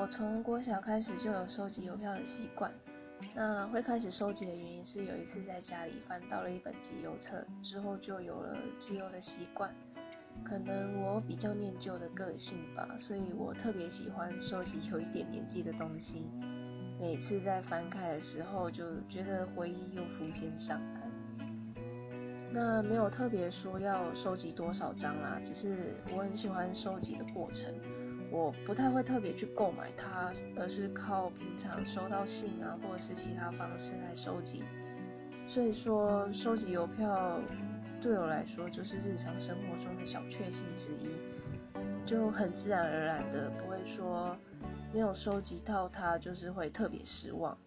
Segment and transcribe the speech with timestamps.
[0.00, 2.72] 我从国小开始就有收集邮票的习惯。
[3.34, 9.70] 那会开始收集的原因是有一次在家里翻到了一本集邮册，之后就有了集邮的习惯。
[10.42, 16.24] 可能我比较念旧的个性吧，所以我特别喜欢收集有一点年纪的东西。
[16.98, 21.10] 每次在翻开的时候，就觉得回忆又浮现上来。
[22.50, 27.70] 那没有特别说要收集多少张啦，只是我很喜欢收集的过程。
[28.30, 34.62] 我不太会特别去购买它，而是靠平常收到信啊，或者是其他方式来收集。
[35.46, 37.40] 所以说，收集邮票
[38.00, 41.08] 对我来说就是日常生活中的小确幸之一，
[42.06, 44.36] 就很自然而然的不会说
[44.92, 47.58] 没有收集到它就是会特别失望。